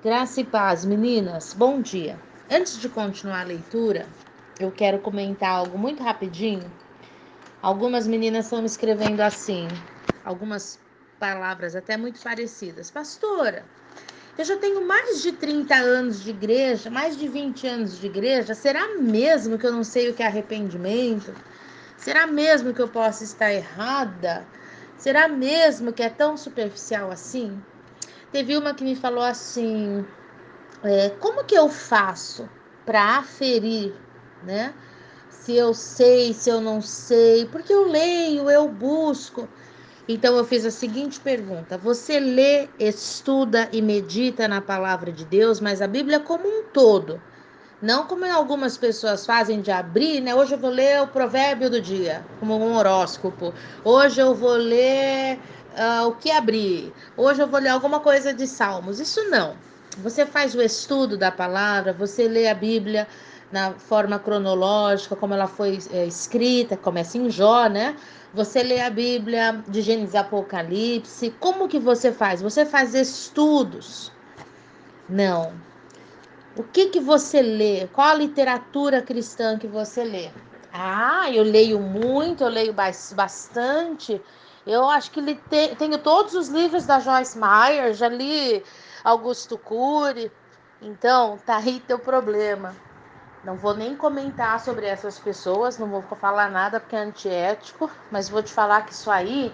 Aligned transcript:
Graça 0.00 0.40
e 0.40 0.44
paz, 0.44 0.84
meninas. 0.84 1.52
Bom 1.52 1.82
dia. 1.82 2.20
Antes 2.48 2.78
de 2.78 2.88
continuar 2.88 3.40
a 3.40 3.44
leitura, 3.44 4.06
eu 4.60 4.70
quero 4.70 5.00
comentar 5.00 5.50
algo 5.50 5.76
muito 5.76 6.04
rapidinho. 6.04 6.72
Algumas 7.60 8.06
meninas 8.06 8.44
estão 8.44 8.60
me 8.60 8.66
escrevendo 8.66 9.20
assim, 9.20 9.68
algumas 10.24 10.78
palavras 11.18 11.74
até 11.74 11.96
muito 11.96 12.22
parecidas. 12.22 12.92
Pastora, 12.92 13.64
eu 14.38 14.44
já 14.44 14.56
tenho 14.56 14.86
mais 14.86 15.20
de 15.20 15.32
30 15.32 15.74
anos 15.74 16.22
de 16.22 16.30
igreja, 16.30 16.90
mais 16.90 17.16
de 17.16 17.26
20 17.26 17.66
anos 17.66 17.98
de 17.98 18.06
igreja. 18.06 18.54
Será 18.54 19.00
mesmo 19.00 19.58
que 19.58 19.66
eu 19.66 19.72
não 19.72 19.82
sei 19.82 20.10
o 20.10 20.14
que 20.14 20.22
é 20.22 20.26
arrependimento? 20.26 21.34
Será 21.96 22.24
mesmo 22.24 22.72
que 22.72 22.80
eu 22.80 22.88
posso 22.88 23.24
estar 23.24 23.52
errada? 23.52 24.46
Será 24.96 25.26
mesmo 25.26 25.92
que 25.92 26.04
é 26.04 26.08
tão 26.08 26.36
superficial 26.36 27.10
assim? 27.10 27.60
Teve 28.32 28.56
uma 28.56 28.74
que 28.74 28.84
me 28.84 28.94
falou 28.94 29.24
assim: 29.24 30.04
é, 30.82 31.10
como 31.20 31.44
que 31.44 31.54
eu 31.54 31.68
faço 31.68 32.48
para 32.84 33.18
aferir, 33.18 33.92
né? 34.44 34.72
Se 35.30 35.54
eu 35.54 35.72
sei, 35.72 36.34
se 36.34 36.50
eu 36.50 36.60
não 36.60 36.82
sei, 36.82 37.46
porque 37.46 37.72
eu 37.72 37.88
leio, 37.88 38.50
eu 38.50 38.68
busco. 38.68 39.48
Então 40.06 40.36
eu 40.36 40.44
fiz 40.44 40.64
a 40.64 40.70
seguinte 40.70 41.20
pergunta: 41.20 41.76
você 41.78 42.20
lê, 42.20 42.68
estuda 42.78 43.68
e 43.72 43.80
medita 43.80 44.46
na 44.46 44.60
palavra 44.60 45.10
de 45.10 45.24
Deus, 45.24 45.60
mas 45.60 45.82
a 45.82 45.86
Bíblia 45.86 46.20
como 46.20 46.46
um 46.46 46.64
todo? 46.72 47.20
Não 47.80 48.06
como 48.06 48.24
algumas 48.24 48.76
pessoas 48.76 49.24
fazem 49.24 49.60
de 49.60 49.70
abrir, 49.70 50.20
né? 50.20 50.34
Hoje 50.34 50.54
eu 50.54 50.58
vou 50.58 50.70
ler 50.70 51.00
o 51.00 51.06
provérbio 51.06 51.70
do 51.70 51.80
dia, 51.80 52.24
como 52.40 52.58
um 52.58 52.74
horóscopo. 52.74 53.54
Hoje 53.84 54.20
eu 54.20 54.34
vou 54.34 54.54
ler 54.54 55.38
uh, 55.78 56.08
o 56.08 56.16
que 56.16 56.30
abrir. 56.30 56.92
Hoje 57.16 57.40
eu 57.40 57.46
vou 57.46 57.60
ler 57.60 57.70
alguma 57.70 58.00
coisa 58.00 58.34
de 58.34 58.46
Salmos. 58.46 59.00
Isso 59.00 59.22
não. 59.30 59.56
Você 59.98 60.26
faz 60.26 60.54
o 60.54 60.60
estudo 60.60 61.16
da 61.16 61.30
palavra, 61.30 61.92
você 61.92 62.28
lê 62.28 62.48
a 62.48 62.54
Bíblia 62.54 63.08
na 63.50 63.72
forma 63.72 64.18
cronológica, 64.18 65.16
como 65.16 65.34
ela 65.34 65.46
foi 65.46 65.78
é, 65.92 66.06
escrita, 66.06 66.76
começa 66.76 67.16
em 67.16 67.30
Jó, 67.30 67.66
né? 67.66 67.96
Você 68.34 68.62
lê 68.62 68.80
a 68.80 68.90
Bíblia 68.90 69.64
de 69.66 69.80
Gênesis 69.80 70.14
Apocalipse. 70.14 71.30
Como 71.40 71.66
que 71.66 71.78
você 71.78 72.12
faz? 72.12 72.42
Você 72.42 72.66
faz 72.66 72.94
estudos. 72.94 74.12
Não. 75.08 75.52
O 76.56 76.62
que 76.62 76.86
que 76.86 77.00
você 77.00 77.40
lê? 77.40 77.86
Qual 77.92 78.06
a 78.06 78.14
literatura 78.14 79.00
cristã 79.00 79.58
que 79.58 79.66
você 79.66 80.04
lê? 80.04 80.28
Ah, 80.72 81.30
eu 81.32 81.42
leio 81.42 81.80
muito, 81.80 82.44
eu 82.44 82.48
leio 82.48 82.74
bastante. 82.74 84.20
Eu 84.68 84.86
acho 84.86 85.10
que 85.10 85.22
te, 85.34 85.74
tenho 85.76 85.96
todos 85.96 86.34
os 86.34 86.48
livros 86.48 86.84
da 86.84 87.00
Joyce 87.00 87.38
Meyer, 87.38 87.94
já 87.94 88.06
li 88.06 88.62
Augusto 89.02 89.56
Cury. 89.56 90.30
Então, 90.82 91.38
tá 91.38 91.56
aí 91.56 91.80
teu 91.80 91.98
problema. 91.98 92.76
Não 93.42 93.56
vou 93.56 93.74
nem 93.74 93.96
comentar 93.96 94.60
sobre 94.60 94.84
essas 94.84 95.18
pessoas, 95.18 95.78
não 95.78 95.88
vou 95.88 96.02
falar 96.02 96.50
nada 96.50 96.78
porque 96.78 96.94
é 96.94 96.98
antiético, 96.98 97.90
mas 98.10 98.28
vou 98.28 98.42
te 98.42 98.52
falar 98.52 98.82
que 98.82 98.92
isso 98.92 99.10
aí 99.10 99.50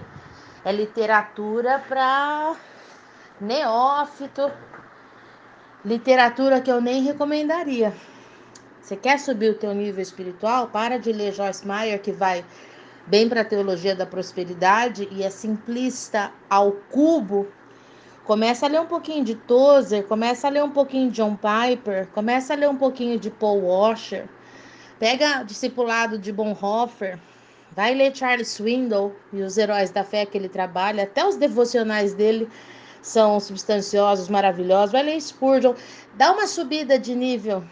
é 0.64 0.72
literatura 0.72 1.80
para 1.88 2.56
neófito, 3.40 4.50
literatura 5.84 6.60
que 6.60 6.72
eu 6.72 6.80
nem 6.80 7.04
recomendaria. 7.04 7.94
Você 8.82 8.96
quer 8.96 9.20
subir 9.20 9.50
o 9.50 9.58
teu 9.58 9.72
nível 9.74 10.02
espiritual? 10.02 10.66
Para 10.66 10.98
de 10.98 11.12
ler 11.12 11.32
Joyce 11.32 11.64
Meyer 11.64 12.02
que 12.02 12.10
vai 12.10 12.44
bem 13.06 13.28
para 13.28 13.42
a 13.42 13.44
teologia 13.44 13.94
da 13.94 14.06
prosperidade 14.06 15.08
e 15.10 15.22
é 15.22 15.30
simplista 15.30 16.32
ao 16.48 16.72
cubo, 16.72 17.46
começa 18.24 18.66
a 18.66 18.68
ler 18.68 18.80
um 18.80 18.86
pouquinho 18.86 19.24
de 19.24 19.34
Tozer, 19.34 20.04
começa 20.04 20.46
a 20.46 20.50
ler 20.50 20.62
um 20.62 20.70
pouquinho 20.70 21.10
de 21.10 21.16
John 21.16 21.36
Piper, 21.36 22.08
começa 22.08 22.54
a 22.54 22.56
ler 22.56 22.68
um 22.68 22.76
pouquinho 22.76 23.18
de 23.18 23.30
Paul 23.30 23.64
Washer, 23.64 24.26
pega 24.98 25.42
discipulado 25.42 26.18
de 26.18 26.32
Bonhoeffer, 26.32 27.18
vai 27.72 27.94
ler 27.94 28.16
Charles 28.16 28.48
Swindoll 28.48 29.14
e 29.32 29.42
os 29.42 29.58
heróis 29.58 29.90
da 29.90 30.04
fé 30.04 30.24
que 30.24 30.38
ele 30.38 30.48
trabalha, 30.48 31.04
até 31.04 31.26
os 31.26 31.36
devocionais 31.36 32.14
dele 32.14 32.48
são 33.02 33.38
substanciosos, 33.38 34.30
maravilhosos. 34.30 34.92
Vai 34.92 35.02
ler 35.02 35.20
Spurgeon, 35.20 35.74
dá 36.14 36.32
uma 36.32 36.46
subida 36.46 36.98
de 36.98 37.14
nível 37.14 37.62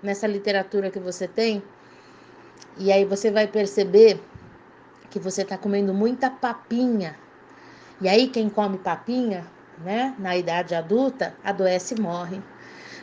nessa 0.00 0.26
literatura 0.26 0.88
que 0.88 1.00
você 1.00 1.26
tem, 1.26 1.60
e 2.78 2.92
aí 2.92 3.04
você 3.04 3.30
vai 3.30 3.48
perceber 3.48 4.20
que 5.12 5.18
você 5.18 5.42
está 5.42 5.58
comendo 5.58 5.92
muita 5.92 6.30
papinha. 6.30 7.14
E 8.00 8.08
aí, 8.08 8.28
quem 8.28 8.48
come 8.48 8.78
papinha, 8.78 9.46
né, 9.84 10.14
na 10.18 10.34
idade 10.36 10.74
adulta, 10.74 11.34
adoece 11.44 11.94
e 11.94 12.00
morre. 12.00 12.40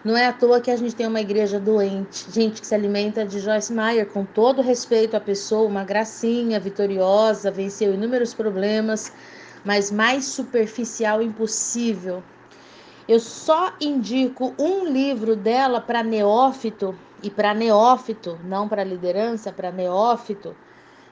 Não 0.03 0.17
é 0.17 0.25
à 0.25 0.33
toa 0.33 0.59
que 0.59 0.71
a 0.71 0.75
gente 0.75 0.95
tem 0.95 1.05
uma 1.05 1.21
igreja 1.21 1.59
doente, 1.59 2.25
gente 2.31 2.61
que 2.61 2.67
se 2.67 2.73
alimenta 2.73 3.23
de 3.25 3.39
Joyce 3.39 3.71
Meyer, 3.71 4.07
com 4.07 4.25
todo 4.25 4.61
respeito 4.61 5.15
à 5.15 5.19
pessoa, 5.19 5.67
uma 5.67 5.83
gracinha, 5.83 6.59
vitoriosa, 6.59 7.51
venceu 7.51 7.93
inúmeros 7.93 8.33
problemas, 8.33 9.13
mas 9.63 9.91
mais 9.91 10.25
superficial 10.25 11.21
impossível. 11.21 12.23
Eu 13.07 13.19
só 13.19 13.73
indico 13.79 14.53
um 14.57 14.85
livro 14.85 15.35
dela 15.35 15.79
para 15.79 16.01
neófito, 16.01 16.95
e 17.21 17.29
para 17.29 17.53
neófito, 17.53 18.39
não 18.43 18.67
para 18.67 18.83
liderança, 18.83 19.51
para 19.51 19.71
neófito, 19.71 20.55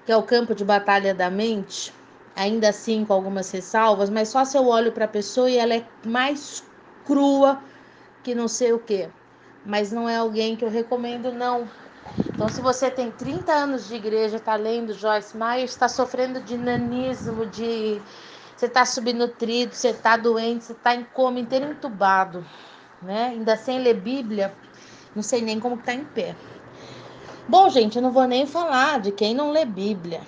que 0.08 0.12
é 0.14 0.16
o 0.16 0.24
campo 0.24 0.56
de 0.56 0.64
batalha 0.64 1.14
da 1.14 1.30
mente, 1.30 1.94
ainda 2.34 2.70
assim 2.70 3.04
com 3.04 3.12
algumas 3.12 3.52
ressalvas, 3.52 4.10
mas 4.10 4.30
só 4.30 4.46
se 4.46 4.58
eu 4.58 4.66
olho 4.66 4.94
para 4.94 5.04
a 5.04 5.08
pessoa 5.08 5.52
e 5.52 5.58
ela 5.58 5.76
é 5.76 5.84
mais 6.06 6.64
crua 7.06 7.60
que 8.24 8.34
não 8.34 8.48
sei 8.48 8.72
o 8.72 8.80
que. 8.80 9.10
Mas 9.66 9.92
não 9.92 10.08
é 10.08 10.16
alguém 10.16 10.56
que 10.56 10.64
eu 10.64 10.70
recomendo, 10.70 11.34
não. 11.34 11.68
Então, 12.34 12.48
se 12.48 12.62
você 12.62 12.90
tem 12.90 13.12
30 13.12 13.52
anos 13.52 13.90
de 13.90 13.96
igreja, 13.96 14.38
está 14.38 14.56
lendo 14.56 14.94
Joyce 14.94 15.36
Meyer, 15.36 15.66
está 15.66 15.90
sofrendo 15.90 16.40
de 16.40 16.58
nanismo, 16.58 17.46
de 17.46 18.00
você 18.56 18.68
está 18.68 18.86
subnutrido, 18.86 19.76
você 19.76 19.90
está 19.90 20.16
doente, 20.16 20.64
você 20.64 20.72
está 20.72 20.96
em 20.96 21.04
coma, 21.04 21.38
inteiro 21.38 21.66
entubado, 21.66 22.46
né? 23.02 23.26
Ainda 23.32 23.58
sem 23.58 23.80
ler 23.80 23.96
Bíblia, 23.96 24.54
não 25.14 25.22
sei 25.22 25.42
nem 25.42 25.60
como 25.60 25.76
está 25.76 25.94
em 25.94 26.06
pé. 26.06 26.34
Bom, 27.50 27.70
gente, 27.70 27.96
eu 27.96 28.02
não 28.02 28.12
vou 28.12 28.28
nem 28.28 28.46
falar 28.46 29.00
de 29.00 29.10
quem 29.10 29.34
não 29.34 29.52
lê 29.52 29.64
Bíblia. 29.64 30.20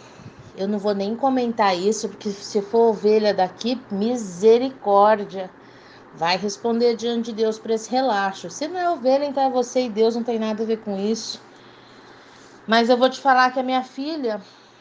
Eu 0.55 0.69
não 0.69 0.79
vou 0.79 0.95
nem 0.95 1.17
comentar 1.17 1.77
isso, 1.77 2.07
porque 2.07 2.29
se 2.29 2.61
for 2.61 2.91
ovelha 2.91 3.33
daqui, 3.33 3.81
misericórdia. 3.91 5.51
Vai 6.15 6.37
responder 6.37 6.95
diante 6.95 7.25
de 7.25 7.33
Deus 7.33 7.59
para 7.59 7.73
esse 7.73 7.91
relaxo. 7.91 8.49
Se 8.49 8.69
não 8.69 8.79
é 8.79 8.89
ovelha, 8.89 9.25
então 9.25 9.43
é 9.43 9.49
você 9.49 9.81
e 9.81 9.89
Deus, 9.89 10.15
não 10.15 10.23
tem 10.23 10.39
nada 10.39 10.63
a 10.63 10.65
ver 10.65 10.77
com 10.77 10.97
isso. 10.97 11.41
Mas 12.65 12.87
eu 12.87 12.95
vou 12.95 13.09
te 13.09 13.19
falar 13.19 13.51
que 13.51 13.59
a 13.59 13.63
minha 13.63 13.83
filha 13.83 14.39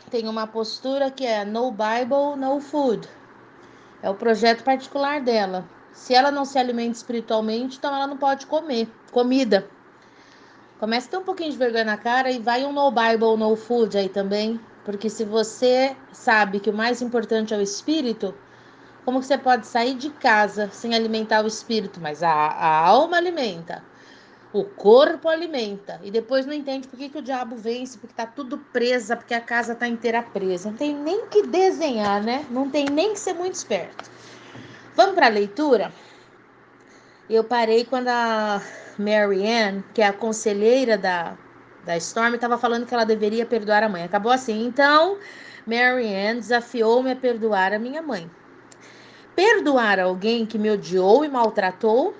tem 0.08 0.28
uma 0.28 0.46
postura 0.46 1.10
que 1.10 1.26
é 1.26 1.44
no 1.44 1.72
Bible, 1.72 2.36
no 2.38 2.60
food. 2.60 3.08
É 4.00 4.08
o 4.08 4.14
projeto 4.14 4.62
particular 4.62 5.20
dela. 5.20 5.64
Se 5.92 6.14
ela 6.14 6.30
não 6.30 6.44
se 6.44 6.56
alimenta 6.56 6.98
espiritualmente, 6.98 7.78
então 7.78 7.92
ela 7.92 8.06
não 8.06 8.16
pode 8.16 8.46
comer 8.46 8.88
comida. 9.10 9.68
Começa 10.78 11.08
a 11.08 11.10
ter 11.10 11.16
um 11.16 11.24
pouquinho 11.24 11.50
de 11.50 11.58
vergonha 11.58 11.84
na 11.84 11.96
cara 11.96 12.30
e 12.30 12.38
vai 12.38 12.64
um 12.64 12.72
no 12.72 12.90
Bible, 12.90 13.36
no 13.36 13.56
food 13.56 13.98
aí 13.98 14.08
também. 14.08 14.60
Porque 14.84 15.10
se 15.10 15.24
você 15.24 15.96
sabe 16.12 16.60
que 16.60 16.70
o 16.70 16.72
mais 16.72 17.02
importante 17.02 17.52
é 17.52 17.56
o 17.56 17.60
espírito, 17.60 18.32
como 19.04 19.18
que 19.18 19.26
você 19.26 19.36
pode 19.36 19.66
sair 19.66 19.94
de 19.94 20.08
casa 20.10 20.70
sem 20.70 20.94
alimentar 20.94 21.44
o 21.44 21.48
espírito? 21.48 22.00
Mas 22.00 22.22
a, 22.22 22.30
a 22.30 22.86
alma 22.86 23.16
alimenta, 23.16 23.82
o 24.52 24.64
corpo 24.64 25.28
alimenta. 25.28 26.00
E 26.04 26.10
depois 26.12 26.46
não 26.46 26.52
entende 26.52 26.86
por 26.86 26.96
que, 26.96 27.08
que 27.08 27.18
o 27.18 27.22
diabo 27.22 27.56
vence, 27.56 27.98
porque 27.98 28.14
tá 28.14 28.26
tudo 28.26 28.58
presa, 28.72 29.16
porque 29.16 29.34
a 29.34 29.40
casa 29.40 29.74
tá 29.74 29.88
inteira 29.88 30.22
presa. 30.22 30.70
Não 30.70 30.76
tem 30.76 30.94
nem 30.94 31.26
que 31.26 31.42
desenhar, 31.42 32.22
né? 32.22 32.46
Não 32.50 32.70
tem 32.70 32.86
nem 32.86 33.14
que 33.14 33.18
ser 33.18 33.34
muito 33.34 33.54
esperto. 33.54 34.10
Vamos 34.94 35.16
para 35.16 35.26
a 35.26 35.30
leitura? 35.30 35.92
Eu 37.28 37.42
parei 37.42 37.84
quando 37.84 38.08
a 38.08 38.62
Mary 38.98 39.46
Ann, 39.46 39.82
que 39.94 40.02
é 40.02 40.06
a 40.06 40.12
conselheira 40.12 40.98
da, 40.98 41.36
da 41.84 41.96
Storm, 41.96 42.34
estava 42.34 42.58
falando 42.58 42.84
que 42.84 42.92
ela 42.92 43.06
deveria 43.06 43.46
perdoar 43.46 43.82
a 43.82 43.88
mãe. 43.88 44.02
Acabou 44.02 44.32
assim. 44.32 44.66
Então, 44.66 45.18
Mary 45.66 46.14
Ann 46.14 46.40
desafiou-me 46.40 47.12
a 47.12 47.16
perdoar 47.16 47.72
a 47.72 47.78
minha 47.78 48.02
mãe. 48.02 48.30
Perdoar 49.36 50.00
alguém 50.00 50.44
que 50.44 50.58
me 50.58 50.70
odiou 50.70 51.24
e 51.24 51.28
maltratou, 51.28 52.14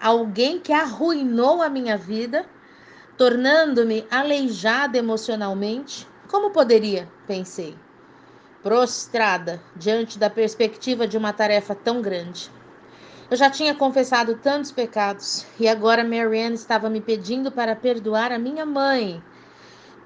alguém 0.00 0.58
que 0.58 0.72
arruinou 0.72 1.60
a 1.60 1.68
minha 1.68 1.98
vida, 1.98 2.46
tornando-me 3.18 4.06
aleijada 4.10 4.96
emocionalmente, 4.96 6.08
como 6.28 6.50
poderia? 6.50 7.06
Pensei, 7.26 7.76
prostrada 8.62 9.60
diante 9.76 10.18
da 10.18 10.30
perspectiva 10.30 11.06
de 11.06 11.18
uma 11.18 11.32
tarefa 11.32 11.74
tão 11.74 12.00
grande. 12.00 12.50
Eu 13.32 13.36
já 13.36 13.48
tinha 13.48 13.74
confessado 13.74 14.34
tantos 14.34 14.70
pecados 14.70 15.46
e 15.58 15.66
agora 15.66 16.04
Marianne 16.04 16.54
estava 16.54 16.90
me 16.90 17.00
pedindo 17.00 17.50
para 17.50 17.74
perdoar 17.74 18.30
a 18.30 18.38
minha 18.38 18.66
mãe. 18.66 19.24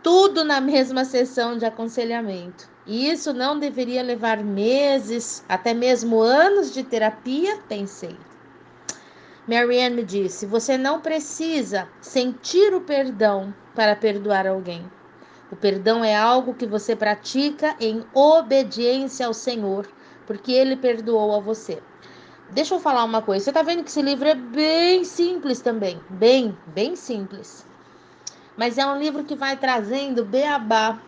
Tudo 0.00 0.44
na 0.44 0.60
mesma 0.60 1.04
sessão 1.04 1.58
de 1.58 1.64
aconselhamento. 1.64 2.70
E 2.86 3.10
isso 3.10 3.34
não 3.34 3.58
deveria 3.58 4.00
levar 4.00 4.44
meses, 4.44 5.44
até 5.48 5.74
mesmo 5.74 6.20
anos 6.20 6.72
de 6.72 6.84
terapia, 6.84 7.58
pensei. 7.68 8.16
Marianne 9.48 9.96
me 9.96 10.04
disse: 10.04 10.46
você 10.46 10.78
não 10.78 11.00
precisa 11.00 11.88
sentir 12.00 12.72
o 12.74 12.82
perdão 12.82 13.52
para 13.74 13.96
perdoar 13.96 14.46
alguém. 14.46 14.88
O 15.50 15.56
perdão 15.56 16.04
é 16.04 16.14
algo 16.14 16.54
que 16.54 16.64
você 16.64 16.94
pratica 16.94 17.74
em 17.80 18.04
obediência 18.14 19.26
ao 19.26 19.34
Senhor, 19.34 19.84
porque 20.28 20.52
ele 20.52 20.76
perdoou 20.76 21.34
a 21.34 21.40
você. 21.40 21.82
Deixa 22.50 22.74
eu 22.74 22.80
falar 22.80 23.04
uma 23.04 23.20
coisa. 23.20 23.44
Você 23.44 23.52
tá 23.52 23.62
vendo 23.62 23.82
que 23.82 23.90
esse 23.90 24.02
livro 24.02 24.28
é 24.28 24.34
bem 24.34 25.04
simples 25.04 25.60
também, 25.60 26.00
bem, 26.08 26.56
bem 26.68 26.94
simples. 26.94 27.66
Mas 28.56 28.78
é 28.78 28.86
um 28.86 28.98
livro 28.98 29.24
que 29.24 29.34
vai 29.34 29.56
trazendo 29.56 30.24
beabá 30.24 30.98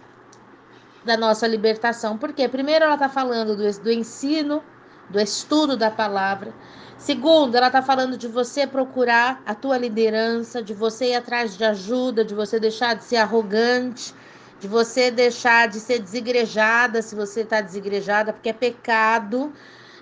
da 1.04 1.16
nossa 1.16 1.46
libertação. 1.46 2.18
Porque 2.18 2.48
primeiro 2.48 2.84
ela 2.84 2.98
tá 2.98 3.08
falando 3.08 3.56
do, 3.56 3.82
do 3.82 3.90
ensino, 3.90 4.62
do 5.08 5.20
estudo 5.20 5.76
da 5.76 5.90
palavra. 5.90 6.52
Segundo, 6.98 7.54
ela 7.54 7.68
está 7.68 7.80
falando 7.80 8.18
de 8.18 8.26
você 8.26 8.66
procurar 8.66 9.40
a 9.46 9.54
tua 9.54 9.78
liderança, 9.78 10.60
de 10.60 10.74
você 10.74 11.10
ir 11.10 11.14
atrás 11.14 11.56
de 11.56 11.64
ajuda, 11.64 12.24
de 12.24 12.34
você 12.34 12.58
deixar 12.58 12.94
de 12.94 13.04
ser 13.04 13.16
arrogante, 13.16 14.12
de 14.58 14.66
você 14.66 15.08
deixar 15.08 15.68
de 15.68 15.78
ser 15.78 16.00
desigrejada, 16.00 17.00
se 17.00 17.14
você 17.14 17.42
está 17.42 17.60
desigrejada, 17.60 18.32
porque 18.32 18.48
é 18.48 18.52
pecado. 18.52 19.52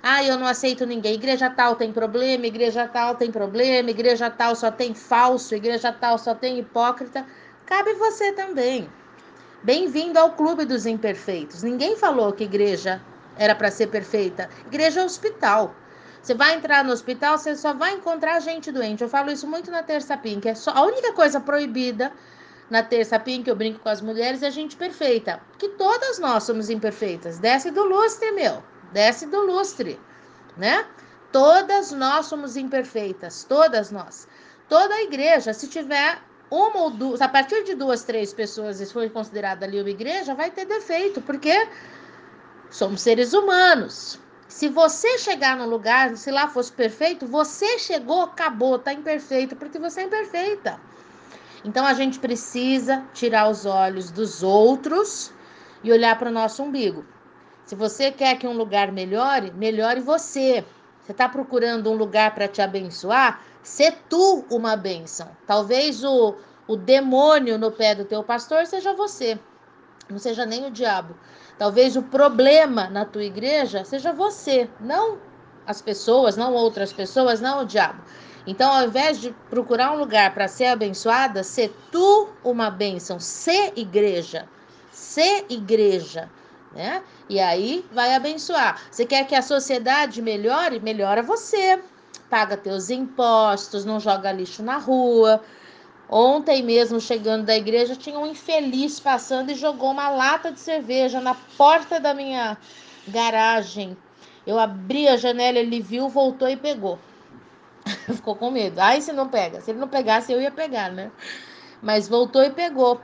Ah, 0.03 0.23
eu 0.23 0.37
não 0.39 0.47
aceito 0.47 0.87
ninguém. 0.87 1.15
Igreja 1.15 1.51
tal 1.51 1.77
tem 1.77 1.93
problema, 1.93 2.47
igreja 2.47 2.87
tal 2.87 3.15
tem 3.15 3.31
problema, 3.31 3.91
igreja 3.91 4.31
tal 4.31 4.55
só 4.55 4.71
tem 4.71 4.95
falso, 4.95 5.55
igreja 5.55 5.93
tal 5.93 6.19
só 6.19 6.35
tem 6.35 6.59
hipócrita. 6.59 7.27
Cabe 7.65 7.95
você 7.95 8.33
também. 8.33 8.89
Bem-vindo 9.63 10.19
ao 10.19 10.33
clube 10.33 10.65
dos 10.65 10.87
imperfeitos. 10.87 11.63
Ninguém 11.63 11.97
falou 11.97 12.33
que 12.33 12.45
igreja 12.45 13.03
era 13.37 13.55
para 13.55 13.71
ser 13.71 13.89
perfeita. 13.89 14.49
Igreja 14.67 15.01
é 15.01 15.05
hospital. 15.05 15.75
Você 16.23 16.35
vai 16.35 16.55
entrar 16.55 16.85
no 16.85 16.93
hospital, 16.93 17.39
você 17.39 17.55
só 17.57 17.73
vai 17.73 17.95
encontrar 17.95 18.41
gente 18.41 18.71
doente. 18.71 19.03
Eu 19.03 19.09
falo 19.09 19.31
isso 19.31 19.47
muito 19.47 19.71
na 19.71 19.83
terça 19.83 20.17
PIN, 20.17 20.41
que 20.41 20.49
é 20.49 20.55
só 20.55 20.73
a 20.73 20.83
única 20.83 21.13
coisa 21.13 21.41
proibida 21.41 22.13
na 22.69 22.83
terça 22.83 23.19
PIN 23.19 23.43
que 23.43 23.51
eu 23.51 23.57
brinco 23.57 23.79
com 23.79 23.89
as 23.89 24.01
mulheres 24.01 24.43
é 24.43 24.51
gente 24.51 24.77
perfeita. 24.77 25.41
Que 25.59 25.71
todas 25.71 26.19
nós 26.19 26.45
somos 26.45 26.69
imperfeitas. 26.69 27.39
Desce 27.39 27.71
do 27.71 27.85
lustre, 27.85 28.33
meu. 28.33 28.63
Desce 28.93 29.27
do 29.27 29.41
lustre, 29.41 30.01
né? 30.57 30.87
Todas 31.33 31.93
nós 31.93 32.27
somos 32.27 32.57
imperfeitas, 32.57 33.45
todas 33.45 33.91
nós. 33.91 34.27
Toda 34.69 34.95
a 34.95 35.03
igreja, 35.03 35.53
se 35.53 35.69
tiver 35.69 36.19
uma 36.51 36.83
ou 36.83 36.91
duas, 36.91 37.21
a 37.21 37.29
partir 37.29 37.65
de 37.65 37.75
duas, 37.75 38.05
três 38.05 38.33
pessoas, 38.33 38.77
se 38.77 38.93
for 38.93 39.09
considerada 39.11 39.67
ali 39.67 39.81
uma 39.81 39.91
igreja, 39.91 40.35
vai 40.35 40.51
ter 40.51 40.65
defeito, 40.65 41.21
porque 41.21 41.69
somos 42.71 43.01
seres 43.01 43.33
humanos. 43.33 44.19
Se 44.49 44.69
você 44.69 45.19
chegar 45.19 45.57
no 45.57 45.69
lugar, 45.69 46.17
se 46.17 46.31
lá 46.31 46.49
fosse 46.49 46.73
perfeito, 46.73 47.27
você 47.27 47.79
chegou, 47.79 48.23
acabou, 48.23 48.79
tá 48.79 48.93
imperfeito, 48.93 49.57
porque 49.57 49.79
você 49.79 50.01
é 50.01 50.05
imperfeita. 50.05 50.81
Então 51.65 51.85
a 51.85 51.93
gente 51.95 52.19
precisa 52.19 53.05
tirar 53.13 53.51
os 53.51 53.67
olhos 53.67 54.11
dos 54.11 54.43
outros 54.43 55.33
e 55.83 55.91
olhar 55.91 56.17
para 56.17 56.29
o 56.29 56.33
nosso 56.33 56.63
umbigo. 56.63 57.05
Se 57.67 57.75
você 57.75 58.13
quer 58.13 58.39
que 58.39 58.47
um 58.47 58.57
lugar 58.57 58.93
melhore, 58.93 59.51
melhore 59.51 60.01
você. 60.01 60.65
Você 61.03 61.13
está 61.13 61.29
procurando 61.29 61.91
um 61.91 61.97
lugar 61.97 62.33
para 62.33 62.47
te 62.47 62.63
abençoar? 62.63 63.43
Se 63.63 63.91
tu 64.09 64.45
uma 64.49 64.77
bênção. 64.77 65.29
Talvez 65.47 66.05
o, 66.05 66.37
o 66.69 66.77
demônio 66.77 67.59
no 67.59 67.73
pé 67.73 67.95
do 67.95 68.05
teu 68.05 68.23
pastor 68.23 68.67
seja 68.67 68.95
você, 68.95 69.39
não 70.09 70.19
seja 70.19 70.47
nem 70.47 70.65
o 70.67 70.71
diabo. 70.71 71.17
Talvez 71.59 71.97
o 71.97 72.03
problema 72.03 72.89
na 72.89 73.05
tua 73.05 73.25
igreja 73.25 73.85
seja 73.85 74.13
você, 74.13 74.71
não 74.79 75.19
as 75.67 75.83
pessoas, 75.83 76.37
não 76.37 76.55
outras 76.55 76.93
pessoas, 76.93 77.41
não 77.41 77.63
o 77.63 77.67
diabo. 77.67 78.01
Então, 78.47 78.73
ao 78.73 78.87
invés 78.87 79.21
de 79.21 79.33
procurar 79.51 79.91
um 79.93 79.99
lugar 79.99 80.33
para 80.33 80.47
ser 80.47 80.67
abençoada, 80.67 81.43
ser 81.43 81.75
tu 81.91 82.29
uma 82.45 82.71
bênção, 82.71 83.19
ser 83.19 83.73
igreja, 83.75 84.49
ser 84.93 85.47
igreja, 85.49 86.31
né? 86.77 87.03
E 87.29 87.41
aí 87.41 87.85
vai 87.91 88.15
abençoar. 88.15 88.81
Você 88.91 89.05
quer 89.05 89.27
que 89.27 89.35
a 89.35 89.43
sociedade 89.43 90.23
melhore? 90.23 90.79
Melhora 90.79 91.23
você. 91.23 91.83
Paga 92.31 92.57
teus 92.57 92.91
impostos, 92.91 93.85
não 93.85 93.99
joga 93.99 94.33
lixo 94.33 94.63
na 94.63 94.79
rua, 94.79 95.43
Ontem 96.09 96.63
mesmo, 96.63 97.01
chegando 97.01 97.45
da 97.45 97.57
igreja, 97.57 97.97
tinha 97.97 98.19
um 98.19 98.27
infeliz 98.27 99.01
passando 99.01 99.51
e 99.51 99.55
jogou 99.55 99.91
uma 99.91 100.09
lata 100.09 100.53
de 100.53 100.61
cerveja 100.61 101.21
na 101.21 101.35
porta 101.35 101.99
da 101.99 102.15
minha 102.15 102.57
garagem. 103.09 103.97
Eu 104.47 104.59
abri 104.59 105.09
a 105.09 105.17
janela, 105.17 105.59
ele 105.59 105.81
viu, 105.81 106.09
voltou 106.09 106.49
e 106.49 106.57
pegou. 106.57 106.99
Ficou 108.07 108.37
com 108.37 108.53
medo. 108.53 108.79
Ai, 108.79 109.01
se 109.01 109.13
não 109.13 109.29
pega. 109.29 109.61
Se 109.61 109.73
ele 109.73 109.81
não 109.81 109.89
pegasse, 109.89 110.33
eu 110.33 110.41
ia 110.41 110.51
pegar, 110.53 110.93
né? 110.93 111.11
Mas 111.83 112.09
voltou 112.09 112.43
e 112.45 112.51
pegou. 112.51 113.01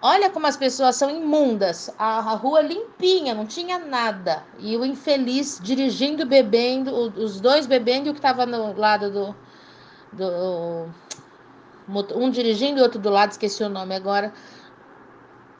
Olha 0.00 0.30
como 0.30 0.46
as 0.46 0.56
pessoas 0.56 0.94
são 0.94 1.10
imundas. 1.10 1.90
A, 1.98 2.18
a 2.18 2.34
rua 2.34 2.60
limpinha, 2.60 3.34
não 3.34 3.46
tinha 3.46 3.78
nada. 3.78 4.44
E 4.58 4.76
o 4.76 4.84
infeliz 4.84 5.58
dirigindo, 5.60 6.24
bebendo, 6.24 6.94
os 6.94 7.40
dois 7.40 7.66
bebendo 7.66 8.06
e 8.06 8.10
o 8.10 8.12
que 8.12 8.20
estava 8.20 8.46
no 8.46 8.78
lado 8.78 9.10
do, 9.10 9.36
do 10.12 10.88
um 12.14 12.30
dirigindo 12.30 12.78
e 12.78 12.82
outro 12.82 13.00
do 13.00 13.10
lado, 13.10 13.32
esqueci 13.32 13.62
o 13.64 13.68
nome 13.68 13.96
agora, 13.96 14.32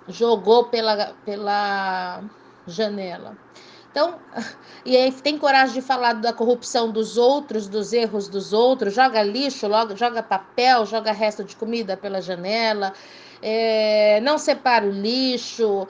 jogou 0.07 0.67
pela, 0.67 1.15
pela 1.25 2.23
janela. 2.67 3.37
Então, 3.91 4.21
e 4.85 4.97
aí 4.97 5.11
tem 5.11 5.37
coragem 5.37 5.75
de 5.75 5.83
falar 5.83 6.13
da 6.13 6.33
corrupção 6.33 6.93
dos 6.93 7.17
outros, 7.17 7.67
dos 7.67 7.93
erros 7.93 8.29
dos 8.29 8.53
outros, 8.53 8.95
joga 8.95 9.21
lixo, 9.23 9.67
joga 9.97 10.23
papel, 10.23 10.87
joga 10.87 11.11
resto 11.11 11.43
de 11.43 11.57
comida 11.57 11.97
pela 11.97 12.21
janela 12.21 12.93
é, 13.43 14.21
não 14.23 14.39
separa 14.39 14.87
o 14.87 14.91
lixo, 14.91 15.87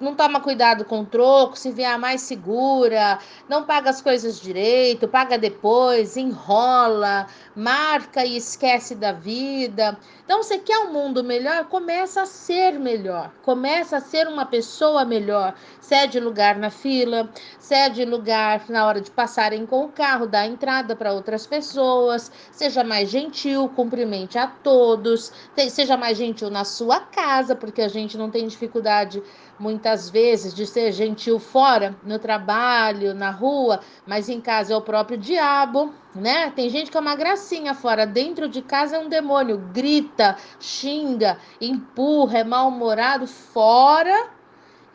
não 0.00 0.14
toma 0.14 0.40
cuidado 0.40 0.84
com 0.84 1.00
o 1.00 1.06
troco, 1.06 1.58
se 1.58 1.70
vier 1.70 1.98
mais 1.98 2.22
segura, 2.22 3.18
não 3.48 3.64
paga 3.64 3.90
as 3.90 4.00
coisas 4.00 4.40
direito, 4.40 5.08
paga 5.08 5.38
depois, 5.38 6.16
enrola, 6.16 7.26
marca 7.54 8.24
e 8.24 8.36
esquece 8.36 8.94
da 8.94 9.12
vida. 9.12 9.98
Então, 10.24 10.42
você 10.42 10.58
quer 10.58 10.78
um 10.80 10.92
mundo 10.92 11.22
melhor? 11.22 11.66
Começa 11.66 12.22
a 12.22 12.26
ser 12.26 12.72
melhor, 12.80 13.30
começa 13.44 13.98
a 13.98 14.00
ser 14.00 14.26
uma 14.26 14.44
pessoa 14.44 15.04
melhor. 15.04 15.54
Cede 15.80 16.18
lugar 16.18 16.56
na 16.56 16.68
fila, 16.68 17.30
cede 17.60 18.04
lugar 18.04 18.64
na 18.68 18.84
hora 18.86 19.00
de 19.00 19.08
passarem 19.08 19.64
com 19.64 19.84
o 19.84 19.88
carro, 19.88 20.26
dá 20.26 20.44
entrada 20.44 20.96
para 20.96 21.12
outras 21.12 21.46
pessoas, 21.46 22.32
seja 22.50 22.82
mais 22.82 23.08
gentil, 23.08 23.68
cumprimente 23.68 24.36
a 24.36 24.48
todos, 24.48 25.32
seja 25.70 25.96
mais 25.96 26.18
gentil 26.18 26.50
na 26.50 26.64
sua 26.76 27.00
casa, 27.00 27.56
porque 27.56 27.80
a 27.80 27.88
gente 27.88 28.18
não 28.18 28.30
tem 28.30 28.46
dificuldade 28.46 29.22
muitas 29.58 30.10
vezes 30.10 30.54
de 30.54 30.66
ser 30.66 30.92
gentil 30.92 31.38
fora, 31.38 31.96
no 32.02 32.18
trabalho, 32.18 33.14
na 33.14 33.30
rua, 33.30 33.80
mas 34.06 34.28
em 34.28 34.40
casa 34.40 34.74
é 34.74 34.76
o 34.76 34.82
próprio 34.82 35.16
diabo, 35.16 35.92
né? 36.14 36.50
Tem 36.50 36.68
gente 36.68 36.90
que 36.90 36.96
é 36.96 37.00
uma 37.00 37.16
gracinha 37.16 37.74
fora, 37.74 38.06
dentro 38.06 38.48
de 38.48 38.60
casa 38.60 38.96
é 38.96 38.98
um 38.98 39.08
demônio, 39.08 39.58
grita, 39.72 40.36
xinga, 40.60 41.38
empurra, 41.60 42.38
é 42.38 42.44
mal-humorado, 42.44 43.26
fora 43.26 44.36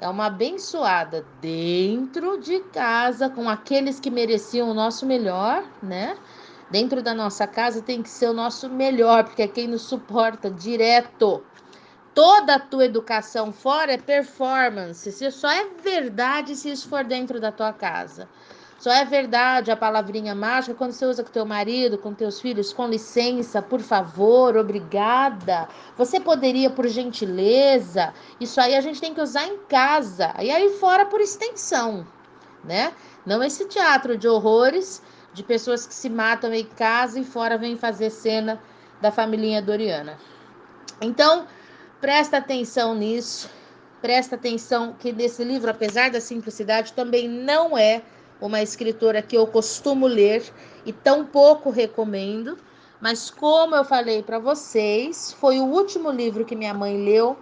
é 0.01 0.09
uma 0.09 0.25
abençoada 0.25 1.23
dentro 1.39 2.39
de 2.39 2.59
casa 2.59 3.29
com 3.29 3.47
aqueles 3.47 3.99
que 3.99 4.09
mereciam 4.09 4.71
o 4.71 4.73
nosso 4.73 5.05
melhor, 5.05 5.63
né? 5.81 6.17
Dentro 6.71 7.03
da 7.03 7.13
nossa 7.13 7.45
casa 7.45 7.81
tem 7.83 8.01
que 8.01 8.09
ser 8.09 8.27
o 8.27 8.33
nosso 8.33 8.67
melhor, 8.67 9.25
porque 9.25 9.43
é 9.43 9.47
quem 9.47 9.67
nos 9.67 9.83
suporta 9.83 10.49
direto. 10.49 11.43
Toda 12.13 12.55
a 12.55 12.59
tua 12.59 12.85
educação 12.85 13.53
fora 13.53 13.93
é 13.93 13.97
performance. 13.97 15.07
Isso 15.07 15.31
só 15.31 15.49
é 15.49 15.65
verdade 15.81 16.55
se 16.55 16.69
isso 16.69 16.89
for 16.89 17.03
dentro 17.03 17.39
da 17.39 17.51
tua 17.51 17.71
casa. 17.71 18.27
Só 18.81 18.91
é 18.91 19.05
verdade 19.05 19.69
a 19.69 19.77
palavrinha 19.77 20.33
mágica 20.33 20.73
quando 20.73 20.91
você 20.91 21.05
usa 21.05 21.23
com 21.23 21.29
teu 21.29 21.45
marido, 21.45 21.99
com 21.99 22.15
teus 22.15 22.41
filhos, 22.41 22.73
com 22.73 22.87
licença, 22.87 23.61
por 23.61 23.79
favor, 23.79 24.57
obrigada. 24.57 25.69
Você 25.95 26.19
poderia, 26.19 26.67
por 26.67 26.87
gentileza. 26.87 28.11
Isso 28.39 28.59
aí 28.59 28.75
a 28.75 28.81
gente 28.81 28.99
tem 28.99 29.13
que 29.13 29.21
usar 29.21 29.45
em 29.45 29.59
casa. 29.69 30.33
E 30.39 30.49
aí 30.49 30.69
fora 30.79 31.05
por 31.05 31.21
extensão, 31.21 32.05
né? 32.63 32.91
Não 33.23 33.43
esse 33.43 33.65
teatro 33.65 34.17
de 34.17 34.27
horrores 34.27 34.99
de 35.31 35.43
pessoas 35.43 35.85
que 35.85 35.93
se 35.93 36.09
matam 36.09 36.51
em 36.51 36.65
casa 36.65 37.19
e 37.19 37.23
fora 37.23 37.59
vêm 37.59 37.77
fazer 37.77 38.09
cena 38.09 38.59
da 38.99 39.11
família 39.11 39.61
Doriana. 39.61 40.17
Então, 40.99 41.45
Presta 42.01 42.37
atenção 42.37 42.95
nisso. 42.95 43.47
Presta 44.01 44.33
atenção 44.33 44.95
que 44.97 45.13
nesse 45.13 45.43
livro, 45.43 45.69
apesar 45.69 46.09
da 46.09 46.19
simplicidade, 46.19 46.93
também 46.93 47.29
não 47.29 47.77
é 47.77 48.01
uma 48.41 48.59
escritora 48.59 49.21
que 49.21 49.37
eu 49.37 49.45
costumo 49.45 50.07
ler 50.07 50.43
e 50.83 50.91
tão 50.91 51.23
pouco 51.23 51.69
recomendo. 51.69 52.57
Mas 52.99 53.29
como 53.29 53.75
eu 53.75 53.85
falei 53.85 54.23
para 54.23 54.39
vocês, 54.39 55.31
foi 55.33 55.59
o 55.59 55.65
último 55.65 56.09
livro 56.09 56.43
que 56.43 56.55
minha 56.55 56.73
mãe 56.73 56.97
leu. 56.97 57.37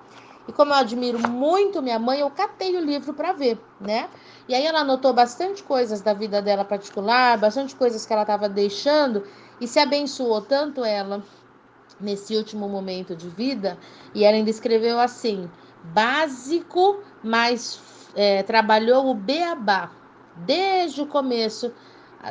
E 0.45 0.51
como 0.51 0.73
eu 0.73 0.77
admiro 0.77 1.19
muito 1.29 1.81
minha 1.81 1.97
mãe, 1.97 2.19
eu 2.19 2.29
catei 2.29 2.75
o 2.75 2.81
livro 2.81 3.13
para 3.13 3.31
ver, 3.31 3.57
né? 3.79 4.09
E 4.45 4.53
aí 4.53 4.65
ela 4.65 4.79
anotou 4.79 5.13
bastante 5.13 5.63
coisas 5.63 6.01
da 6.01 6.11
vida 6.13 6.41
dela 6.41 6.65
particular, 6.65 7.37
bastante 7.37 7.73
coisas 7.75 8.05
que 8.05 8.11
ela 8.11 8.23
estava 8.23 8.49
deixando. 8.49 9.23
e 9.61 9.67
se 9.67 9.79
abençoou 9.79 10.41
tanto 10.41 10.83
ela 10.83 11.23
nesse 11.99 12.35
último 12.35 12.67
momento 12.67 13.15
de 13.15 13.29
vida, 13.29 13.77
e 14.13 14.23
ela 14.23 14.35
ainda 14.35 14.49
escreveu 14.49 14.99
assim: 14.99 15.49
básico, 15.83 17.01
mas 17.23 17.81
é, 18.15 18.43
trabalhou 18.43 19.09
o 19.09 19.13
beabá 19.13 19.91
desde 20.35 21.01
o 21.01 21.05
começo 21.05 21.71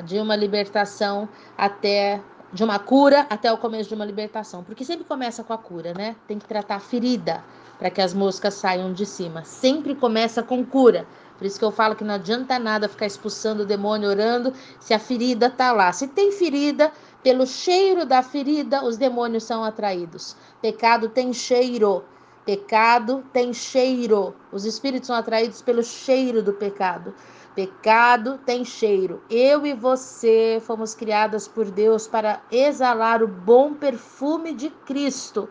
de 0.04 0.18
uma 0.18 0.37
libertação 0.37 1.28
até 1.56 2.20
de 2.52 2.64
uma 2.64 2.78
cura 2.78 3.26
até 3.28 3.52
o 3.52 3.58
começo 3.58 3.88
de 3.88 3.94
uma 3.94 4.04
libertação, 4.04 4.64
porque 4.64 4.84
sempre 4.84 5.04
começa 5.04 5.44
com 5.44 5.52
a 5.52 5.58
cura, 5.58 5.92
né? 5.92 6.16
Tem 6.26 6.38
que 6.38 6.46
tratar 6.46 6.76
a 6.76 6.80
ferida 6.80 7.44
para 7.78 7.90
que 7.90 8.00
as 8.00 8.12
moscas 8.12 8.54
saiam 8.54 8.92
de 8.92 9.06
cima. 9.06 9.44
Sempre 9.44 9.94
começa 9.94 10.42
com 10.42 10.64
cura. 10.64 11.06
Por 11.37 11.46
isso 11.46 11.58
que 11.58 11.64
eu 11.64 11.70
falo 11.70 11.94
que 11.94 12.02
não 12.02 12.14
adianta 12.14 12.58
nada 12.58 12.88
ficar 12.88 13.06
expulsando 13.06 13.62
o 13.62 13.66
demônio 13.66 14.08
orando 14.08 14.52
se 14.80 14.92
a 14.92 14.98
ferida 14.98 15.48
tá 15.48 15.70
lá. 15.70 15.92
Se 15.92 16.08
tem 16.08 16.32
ferida, 16.32 16.90
pelo 17.28 17.47
cheiro 17.47 18.06
da 18.06 18.23
ferida 18.23 18.82
os 18.82 18.97
demônios 18.97 19.44
são 19.44 19.62
atraídos. 19.62 20.35
Pecado 20.62 21.11
tem 21.11 21.30
cheiro. 21.30 22.02
Pecado 22.42 23.23
tem 23.35 23.52
cheiro. 23.52 24.35
Os 24.50 24.64
espíritos 24.64 25.08
são 25.08 25.14
atraídos 25.14 25.61
pelo 25.61 25.82
cheiro 25.82 26.42
do 26.42 26.54
pecado. 26.54 27.14
Pecado 27.54 28.38
tem 28.47 28.64
cheiro. 28.64 29.23
Eu 29.28 29.66
e 29.66 29.75
você 29.75 30.58
fomos 30.64 30.94
criadas 30.94 31.47
por 31.47 31.70
Deus 31.70 32.08
para 32.08 32.40
exalar 32.50 33.23
o 33.23 33.28
bom 33.28 33.75
perfume 33.75 34.54
de 34.54 34.70
Cristo. 34.70 35.50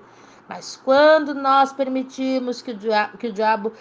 Mas 0.49 0.81
quando 0.83 1.35
nós 1.35 1.71
permitimos 1.71 2.59
que 2.59 2.71
o, 2.71 2.75
diabo, 2.75 3.17
que 3.19 3.27
o 3.27 3.33
diabo 3.33 3.71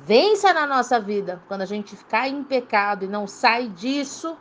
vença 0.00 0.52
na 0.52 0.66
nossa 0.66 0.98
vida, 0.98 1.40
quando 1.46 1.60
a 1.60 1.66
gente 1.66 1.94
cai 2.06 2.30
em 2.30 2.42
pecado 2.42 3.04
e 3.04 3.08
não 3.08 3.28
sai 3.28 3.68
disso, 3.68 4.36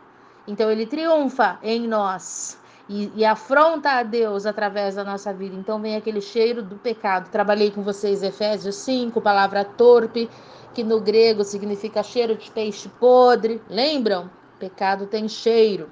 então 0.48 0.72
ele 0.72 0.88
triunfa 0.88 1.60
em 1.62 1.88
nós 1.88 2.59
e, 2.90 3.12
e, 3.16 3.24
afronta 3.24 3.92
a 3.92 4.04
Deus 4.04 4.48
através 4.48 4.96
da 4.96 5.04
nossa 5.04 5.32
vida. 5.32 5.56
Então 5.56 5.80
vem 5.80 5.96
aquele 5.96 6.20
cheiro 6.20 6.64
do 6.64 6.76
pecado. 6.76 7.30
Trabalhei 7.30 7.70
com 7.70 7.84
vocês 7.84 8.24
Efésios 8.24 8.76
5, 8.78 9.22
palavra 9.22 9.64
torpe, 9.64 10.28
que 10.74 10.84
no 10.84 11.00
grego 11.00 11.44
significa 11.44 12.02
cheiro 12.02 12.36
de 12.36 12.50
peixe 12.50 12.90
podre. 13.00 13.62
Lembram? 13.70 14.28
Pecado 14.58 15.06
tem 15.06 15.30
cheiro. 15.30 15.90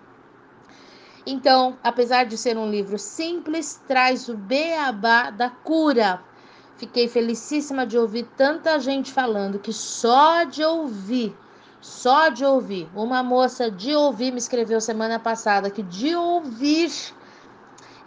Então, 1.24 1.78
apesar 1.84 2.26
de 2.26 2.38
ser 2.38 2.58
um 2.58 2.72
livro 2.72 2.98
simples, 2.98 3.80
traz 3.88 4.28
o 4.28 4.36
beabá 4.36 5.30
da 5.30 5.50
cura. 5.52 6.22
Fiquei 6.78 7.08
felicíssima 7.08 7.86
de 7.86 7.98
ouvir 7.98 8.28
tanta 8.36 8.80
gente 8.80 9.12
falando 9.12 9.60
que 9.60 9.74
só 9.74 10.46
de 10.46 10.64
ouvir, 10.64 11.36
só 11.80 12.30
de 12.30 12.44
ouvir, 12.44 12.90
uma 12.96 13.22
moça 13.22 13.70
de 13.70 13.96
ouvir 13.96 14.32
me 14.32 14.38
escreveu 14.38 14.82
semana 14.82 15.20
passada 15.20 15.70
que 15.70 15.84
de 15.84 16.16
ouvir 16.16 16.92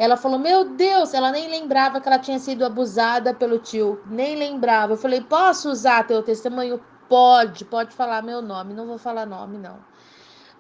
ela 0.01 0.17
falou: 0.17 0.39
Meu 0.39 0.65
Deus, 0.65 1.13
ela 1.13 1.31
nem 1.31 1.51
lembrava 1.51 2.01
que 2.01 2.09
ela 2.09 2.19
tinha 2.19 2.39
sido 2.39 2.65
abusada 2.65 3.35
pelo 3.35 3.59
tio, 3.59 4.01
nem 4.07 4.35
lembrava. 4.35 4.95
Eu 4.95 4.97
falei: 4.97 5.21
Posso 5.21 5.69
usar 5.69 6.07
teu 6.07 6.23
testemunho? 6.23 6.81
Pode, 7.07 7.67
pode 7.67 7.95
falar 7.95 8.23
meu 8.23 8.41
nome. 8.41 8.73
Não 8.73 8.87
vou 8.87 8.97
falar 8.97 9.27
nome, 9.27 9.59
não. 9.59 9.77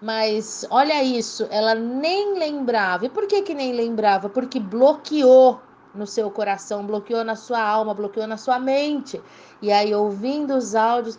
Mas 0.02 0.66
olha 0.68 1.02
isso, 1.02 1.46
ela 1.50 1.74
nem 1.74 2.38
lembrava. 2.38 3.06
E 3.06 3.08
por 3.08 3.26
que, 3.26 3.40
que 3.40 3.54
nem 3.54 3.72
lembrava? 3.72 4.28
Porque 4.28 4.60
bloqueou 4.60 5.58
no 5.94 6.06
seu 6.06 6.30
coração, 6.30 6.84
bloqueou 6.84 7.24
na 7.24 7.34
sua 7.34 7.62
alma, 7.62 7.94
bloqueou 7.94 8.26
na 8.26 8.36
sua 8.36 8.58
mente. 8.58 9.22
E 9.62 9.72
aí, 9.72 9.94
ouvindo 9.94 10.54
os 10.54 10.74
áudios, 10.74 11.16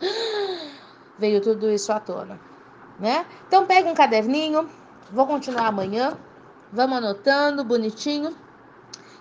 veio 1.22 1.40
tudo 1.40 1.70
isso 1.70 1.94
à 1.94 2.00
tona, 2.00 2.40
né? 3.00 3.26
Então, 3.48 3.66
pega 3.68 3.88
um 3.88 3.94
caderninho, 3.94 4.68
vou 5.12 5.28
continuar 5.28 5.68
amanhã. 5.68 6.18
Vamos 6.74 6.98
anotando 6.98 7.64
bonitinho 7.64 8.36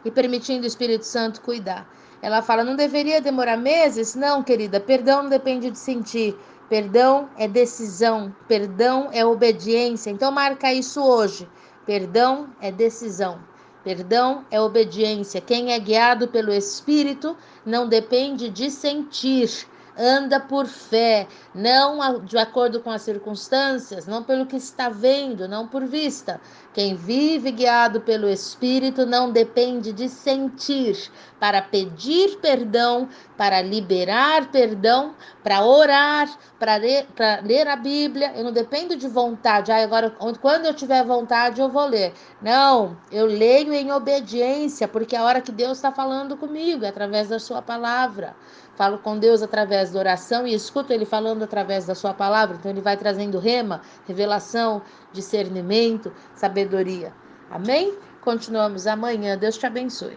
e 0.04 0.10
permitindo 0.10 0.64
o 0.64 0.66
Espírito 0.66 1.04
Santo 1.04 1.42
cuidar. 1.42 1.86
Ela 2.22 2.40
fala: 2.40 2.64
não 2.64 2.74
deveria 2.74 3.20
demorar 3.20 3.56
meses? 3.56 4.14
Não, 4.14 4.42
querida, 4.42 4.80
perdão 4.80 5.24
não 5.24 5.30
depende 5.30 5.70
de 5.70 5.78
sentir. 5.78 6.38
Perdão 6.68 7.28
é 7.36 7.48
decisão, 7.48 8.32
perdão 8.46 9.08
é 9.12 9.26
obediência. 9.26 10.10
Então 10.10 10.30
marca 10.30 10.72
isso 10.72 11.02
hoje. 11.02 11.48
Perdão 11.84 12.48
é 12.60 12.70
decisão. 12.70 13.40
Perdão 13.82 14.44
é 14.50 14.60
obediência. 14.60 15.40
Quem 15.40 15.72
é 15.72 15.78
guiado 15.80 16.28
pelo 16.28 16.52
Espírito 16.52 17.36
não 17.66 17.88
depende 17.88 18.48
de 18.48 18.70
sentir, 18.70 19.66
anda 20.00 20.40
por 20.40 20.66
fé, 20.66 21.28
não 21.54 22.24
de 22.24 22.38
acordo 22.38 22.80
com 22.80 22.90
as 22.90 23.02
circunstâncias, 23.02 24.06
não 24.06 24.22
pelo 24.22 24.46
que 24.46 24.56
está 24.56 24.88
vendo, 24.88 25.46
não 25.46 25.68
por 25.68 25.84
vista. 25.84 26.40
Quem 26.72 26.94
vive 26.94 27.50
guiado 27.50 28.00
pelo 28.00 28.28
Espírito 28.28 29.04
não 29.04 29.30
depende 29.30 29.92
de 29.92 30.08
sentir, 30.08 31.10
para 31.38 31.60
pedir 31.60 32.38
perdão, 32.38 33.08
para 33.36 33.60
liberar 33.60 34.50
perdão, 34.50 35.14
para 35.42 35.64
orar, 35.64 36.28
para 36.58 36.76
ler, 36.76 37.06
ler 37.42 37.66
a 37.66 37.76
Bíblia. 37.76 38.32
Eu 38.36 38.44
não 38.44 38.52
dependo 38.52 38.96
de 38.96 39.08
vontade. 39.08 39.72
Ah, 39.72 39.82
agora, 39.82 40.10
quando 40.40 40.66
eu 40.66 40.74
tiver 40.74 41.04
vontade, 41.04 41.60
eu 41.60 41.68
vou 41.68 41.86
ler. 41.86 42.14
Não, 42.40 42.96
eu 43.10 43.26
leio 43.26 43.72
em 43.74 43.90
obediência, 43.90 44.86
porque 44.86 45.16
é 45.16 45.18
a 45.18 45.24
hora 45.24 45.40
que 45.40 45.52
Deus 45.52 45.78
está 45.78 45.90
falando 45.90 46.36
comigo, 46.36 46.84
é 46.84 46.88
através 46.88 47.28
da 47.28 47.38
Sua 47.38 47.60
palavra. 47.60 48.36
Falo 48.80 48.96
com 48.96 49.18
Deus 49.18 49.42
através 49.42 49.90
da 49.90 49.98
oração 49.98 50.46
e 50.46 50.54
escuto 50.54 50.90
Ele 50.90 51.04
falando 51.04 51.42
através 51.42 51.84
da 51.84 51.94
Sua 51.94 52.14
palavra. 52.14 52.56
Então, 52.56 52.70
Ele 52.70 52.80
vai 52.80 52.96
trazendo 52.96 53.38
rema, 53.38 53.82
revelação, 54.08 54.80
discernimento, 55.12 56.10
sabedoria. 56.34 57.12
Amém? 57.50 57.94
Continuamos 58.22 58.86
amanhã. 58.86 59.36
Deus 59.36 59.58
te 59.58 59.66
abençoe. 59.66 60.16